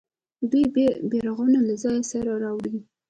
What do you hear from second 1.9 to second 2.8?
سره راوړي.